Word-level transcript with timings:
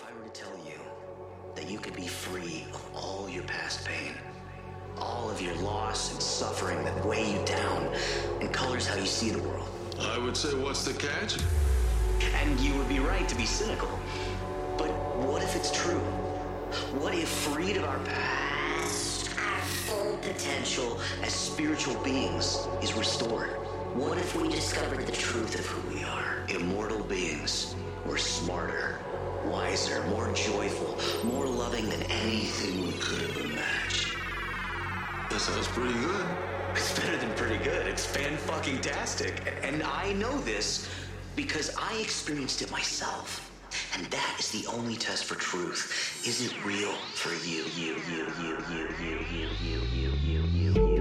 if 0.00 0.08
I 0.08 0.18
were 0.18 0.28
to 0.28 0.40
tell 0.40 0.56
you 0.64 0.80
that 1.54 1.70
you 1.70 1.78
could 1.78 1.94
be 1.94 2.06
free 2.06 2.64
of 2.72 2.90
all 2.94 3.28
your 3.28 3.42
past 3.44 3.86
pain? 3.86 4.14
All 4.98 5.30
of 5.30 5.42
your 5.42 5.54
loss 5.56 6.12
and 6.12 6.22
suffering 6.22 6.82
that 6.84 7.04
weigh 7.04 7.32
you 7.32 7.44
down 7.44 7.94
and 8.40 8.52
colors 8.52 8.86
how 8.86 8.96
you 8.96 9.06
see 9.06 9.30
the 9.30 9.42
world. 9.42 9.68
I 10.00 10.18
would 10.18 10.36
say, 10.36 10.54
what's 10.54 10.84
the 10.84 10.94
catch? 10.94 11.36
And 12.34 12.58
you 12.60 12.74
would 12.76 12.88
be 12.88 13.00
right 13.00 13.28
to 13.28 13.34
be 13.34 13.44
cynical. 13.44 13.90
But 14.78 14.90
what 15.16 15.42
if 15.42 15.54
it's 15.56 15.70
true? 15.70 16.00
What 16.98 17.14
if 17.14 17.28
freed 17.28 17.76
of 17.76 17.84
our 17.84 17.98
past, 17.98 19.30
our 19.38 19.60
full 19.60 20.16
potential 20.18 20.98
as 21.22 21.34
spiritual 21.34 22.02
beings 22.02 22.66
is 22.82 22.94
restored? 22.94 23.50
What 23.94 24.16
if 24.18 24.34
we 24.36 24.48
discovered 24.48 25.06
the 25.06 25.12
truth 25.12 25.58
of 25.58 25.66
who 25.66 25.94
we 25.94 26.04
are? 26.04 26.46
Immortal 26.48 27.02
beings. 27.04 27.74
We're 28.06 28.16
smarter, 28.16 28.98
wiser, 29.46 30.02
more 30.08 30.32
joyful, 30.32 30.98
more 31.24 31.46
loving 31.46 31.88
than 31.88 32.02
anything 32.04 32.86
we 32.86 32.92
could 32.92 33.22
have 33.22 33.36
imagined. 33.36 34.16
That 35.30 35.40
sounds 35.40 35.68
pretty 35.68 35.94
good. 35.94 36.26
It's 36.74 36.98
better 36.98 37.16
than 37.16 37.32
pretty 37.34 37.62
good. 37.62 37.86
It's 37.86 38.06
fan 38.06 38.36
fucking 38.36 38.80
tastic. 38.80 39.42
And 39.62 39.82
I 39.82 40.12
know 40.14 40.38
this 40.38 40.88
because 41.36 41.74
I 41.76 41.96
experienced 41.98 42.62
it 42.62 42.70
myself. 42.70 43.50
And 43.94 44.06
that 44.06 44.36
is 44.38 44.50
the 44.50 44.68
only 44.68 44.96
test 44.96 45.24
for 45.24 45.34
truth. 45.34 46.22
Is 46.26 46.46
it 46.46 46.64
real 46.64 46.92
for 47.14 47.30
you? 47.46 47.64
You, 47.76 47.96
you, 48.08 48.26
you, 48.40 48.58
you, 48.70 48.88
you, 49.00 49.18
you, 49.30 49.48
you, 49.62 49.78
you, 49.92 50.10
you, 50.22 50.42
you, 50.42 50.72
you, 50.94 50.99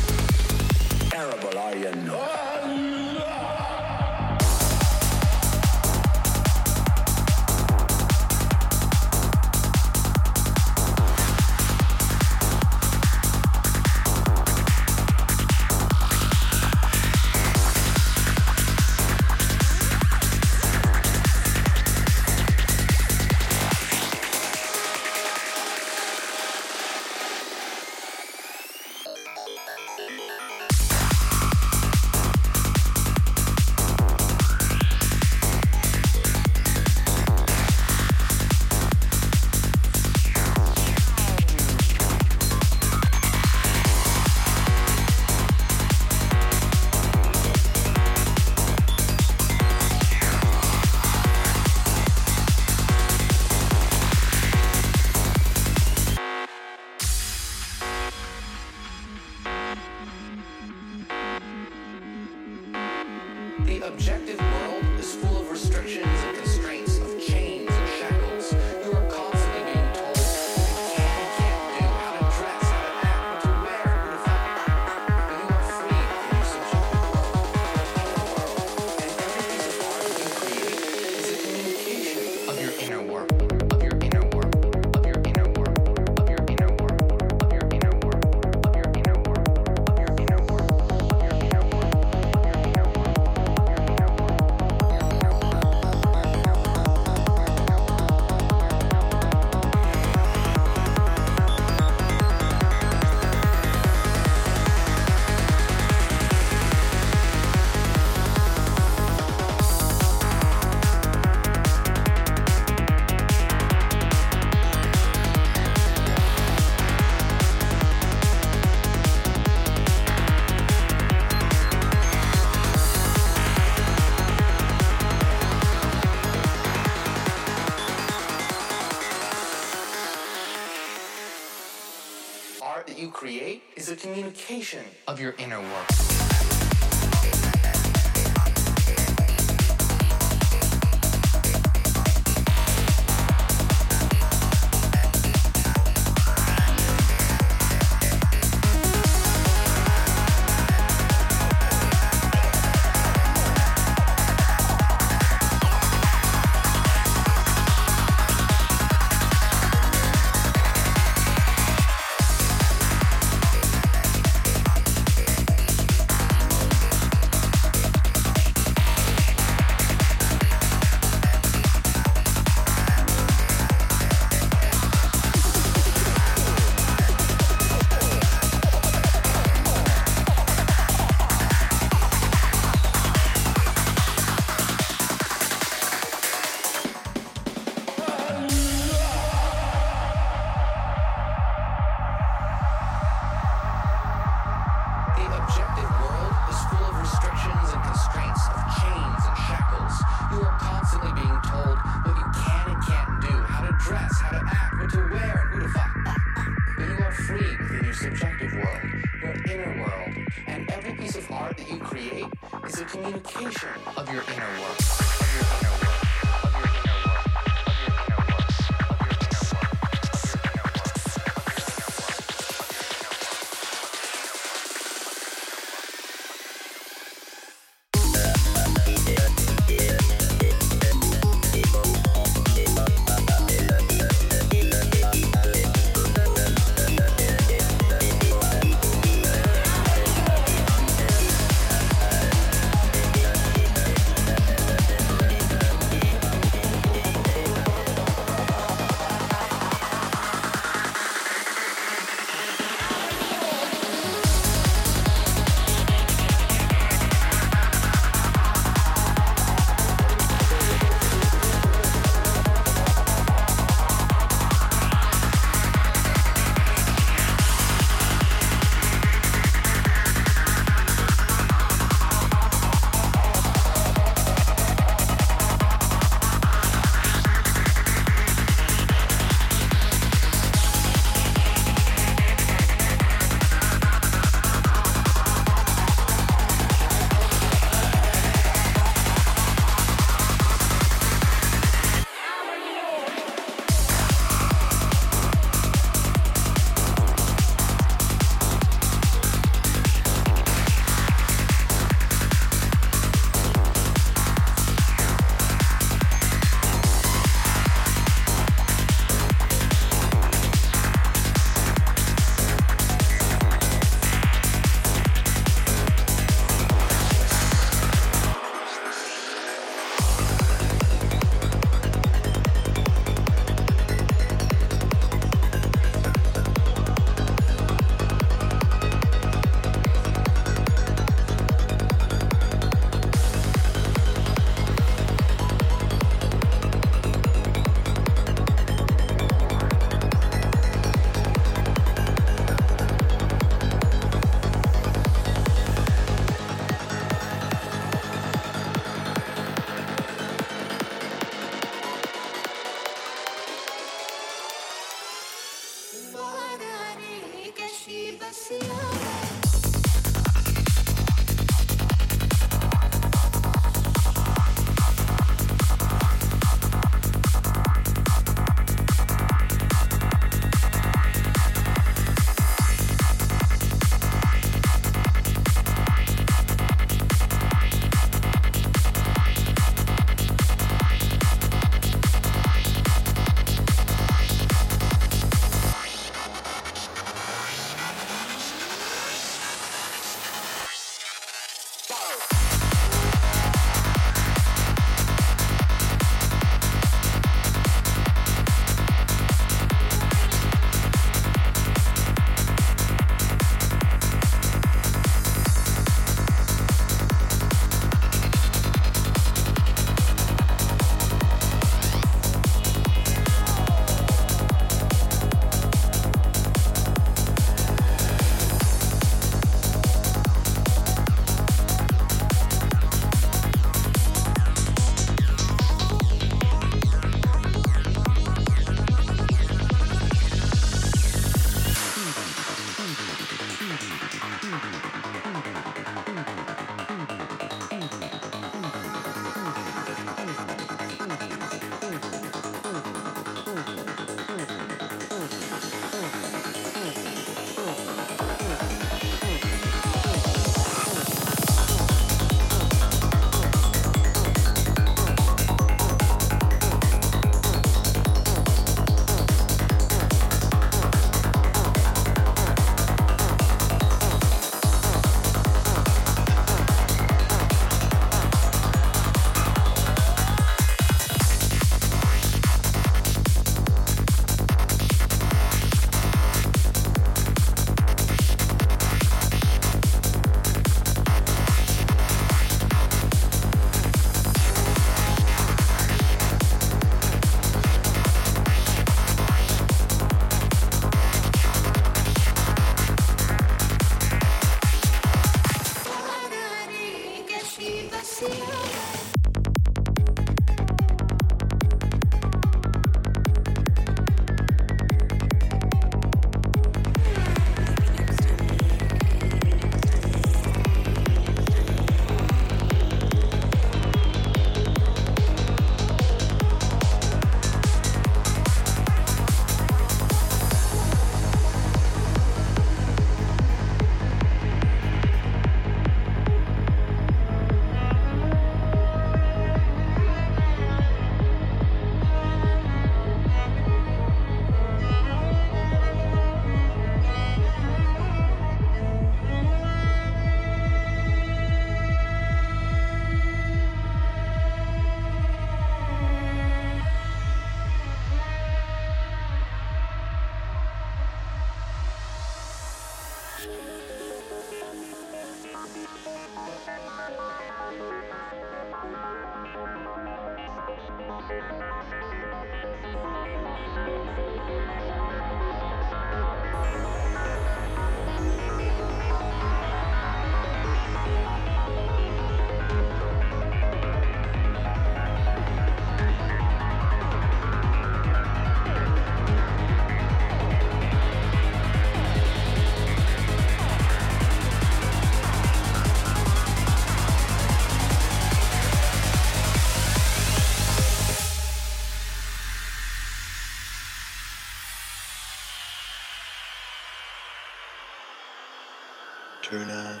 Turn 599.48 599.70
on. 599.70 600.00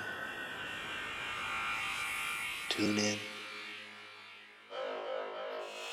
Tune 2.68 2.98
in. 2.98 3.16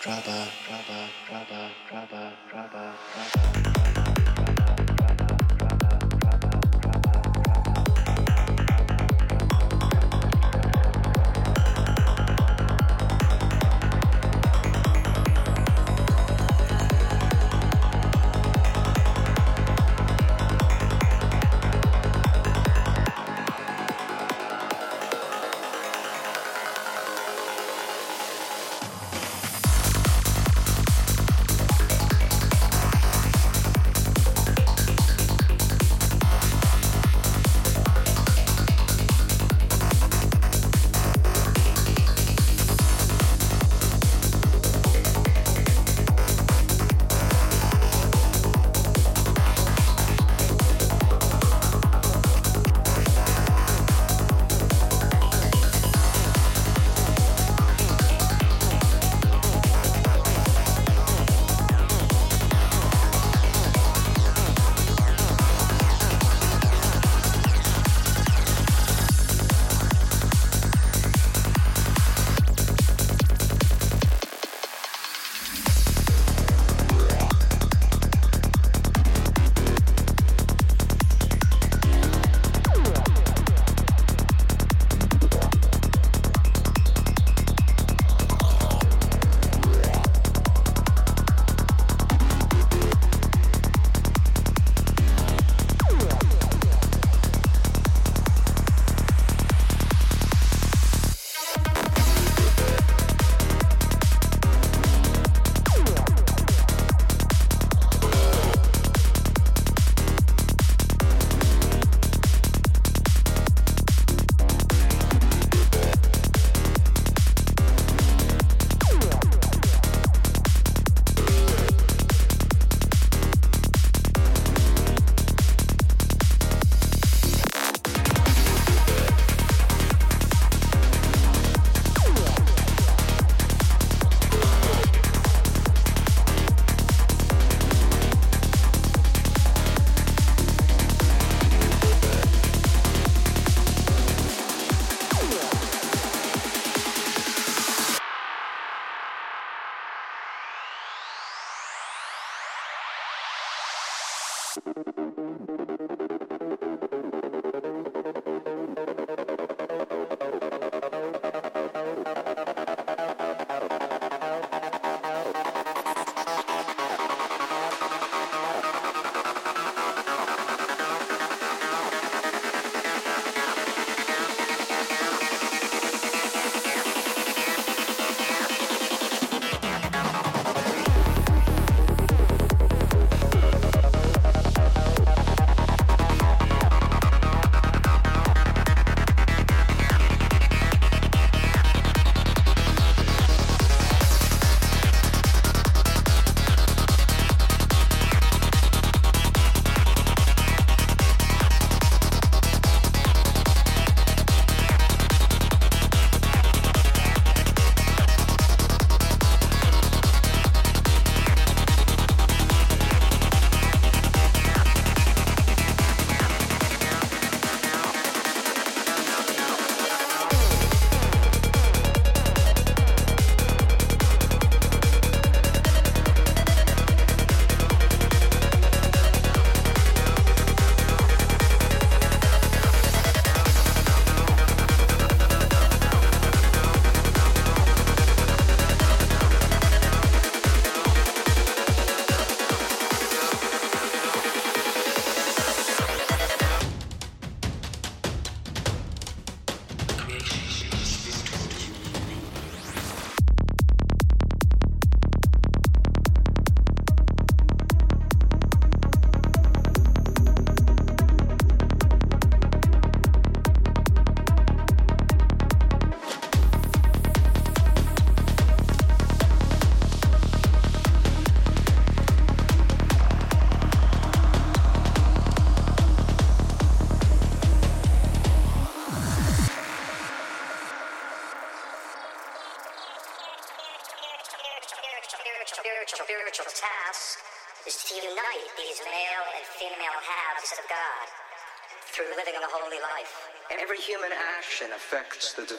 Drop 0.01 0.27
off, 0.27 0.51
drop 0.67 0.89
off, 0.89 1.09
drop 1.29 1.51
off, 1.51 1.71
drop 1.87 2.13
off, 2.13 2.33
drop 2.49 2.73
off, 2.73 3.93
drop. 3.93 4.12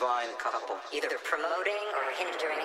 Divine 0.05 0.37
couple. 0.37 0.77
either 0.93 1.17
promoting 1.25 1.81
or 1.97 2.05
hindering 2.19 2.64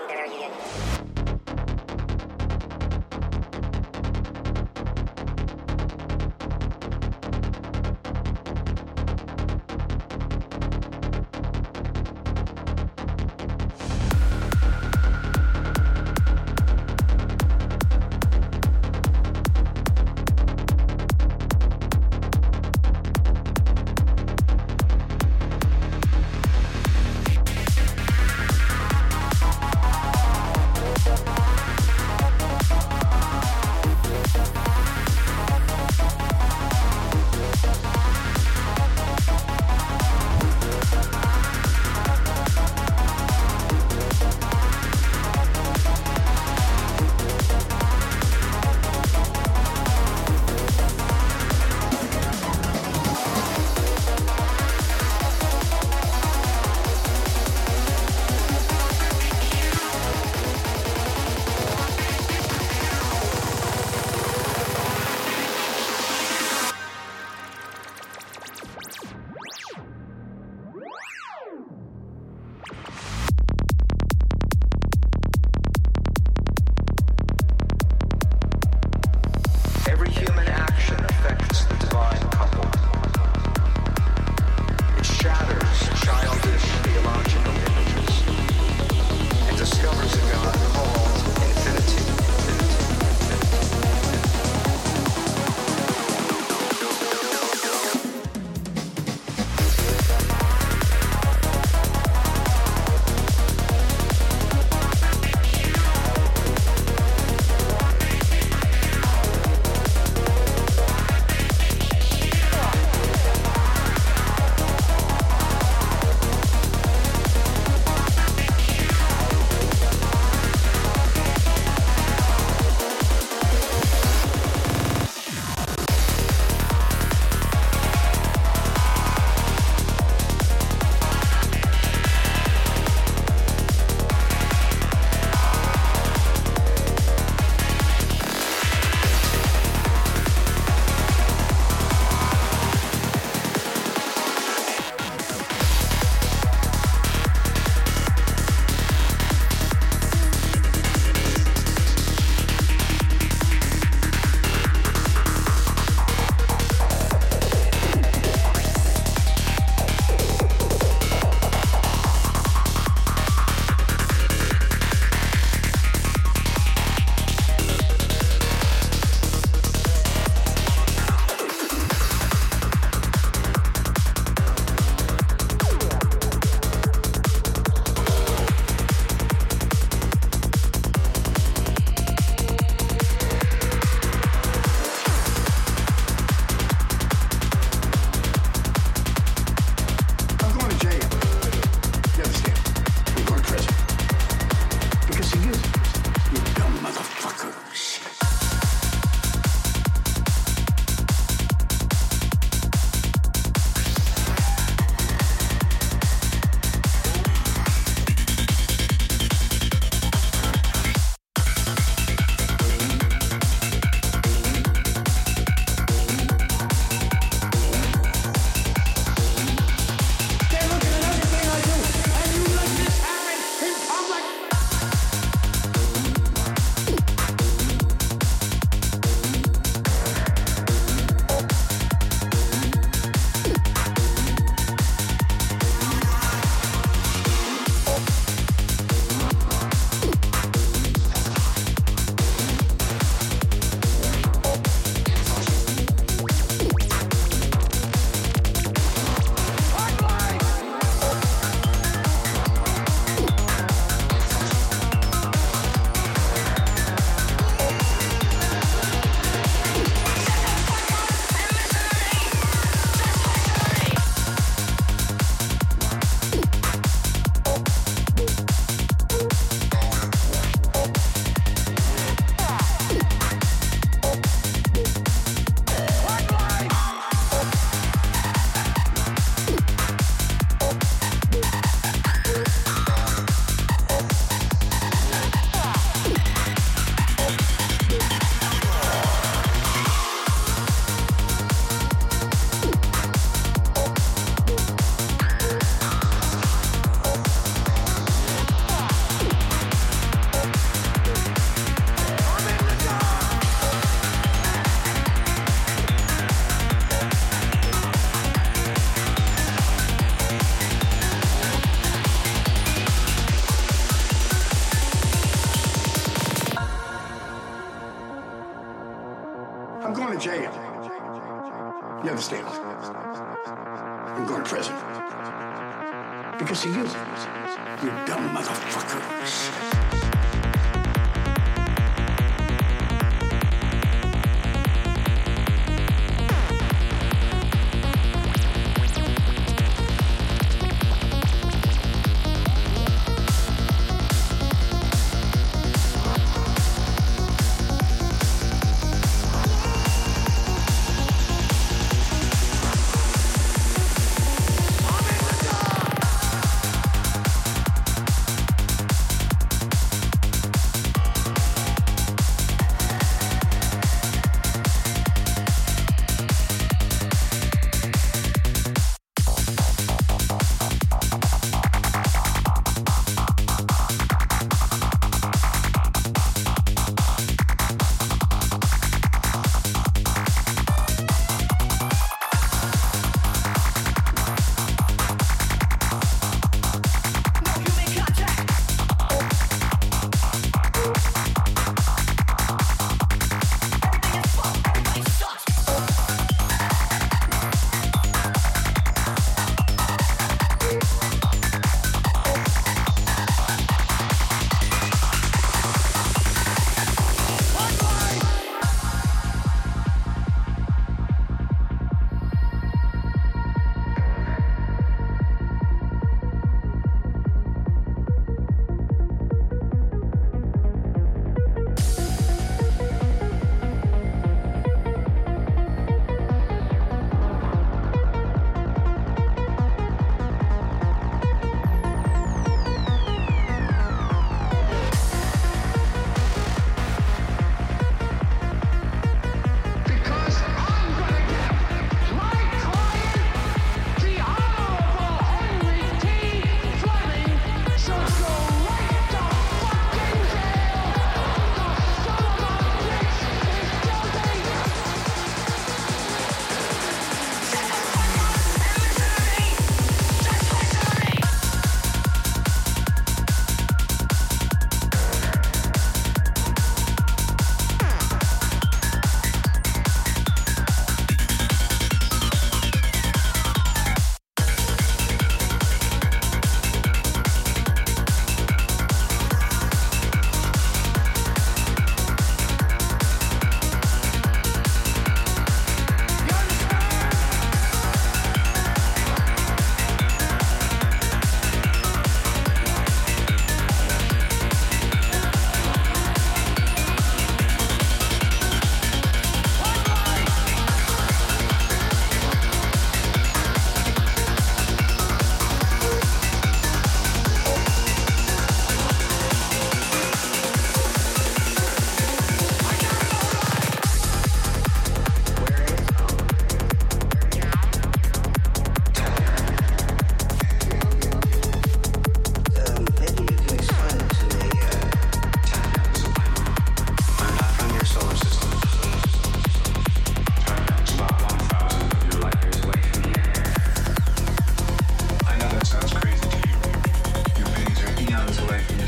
Because 326.39 326.65
you. 326.65 326.71
You 326.71 327.08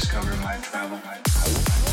discover 0.01 0.35
my 0.37 0.55
travel, 0.63 0.97
my 1.05 1.15
travel. 1.23 1.90